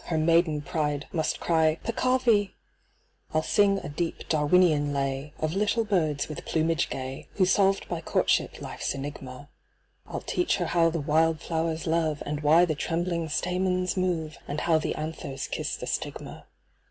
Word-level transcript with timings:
Her 0.05 0.17
maiden 0.17 0.63
pride 0.63 1.05
must 1.13 1.39
cry 1.39 1.77
"■ 1.83 1.83
Peccavi 1.87 2.23
P' 2.25 2.55
I'll 3.35 3.43
sing 3.43 3.77
a 3.77 3.87
deep 3.87 4.27
Darwinian 4.29 4.91
lay 4.91 5.31
Of 5.37 5.53
little 5.53 5.83
birds 5.85 6.27
with 6.27 6.43
plumage 6.43 6.89
ga), 6.89 7.27
Who 7.35 7.45
solved 7.45 7.87
by 7.87 8.01
courtship 8.01 8.59
Life's 8.61 8.95
enigma; 8.95 9.47
I'll 10.07 10.21
teach 10.21 10.57
her 10.57 10.65
how 10.65 10.89
the 10.89 10.99
wild 10.99 11.39
flowers 11.39 11.85
love, 11.85 12.23
And 12.25 12.41
why 12.41 12.65
the 12.65 12.73
trembling 12.73 13.29
stamens 13.29 13.95
move. 13.95 14.39
And 14.47 14.61
how 14.61 14.79
the 14.79 14.95
anthers 14.95 15.45
kiss 15.47 15.75
the 15.75 15.85
stigma. 15.85 16.47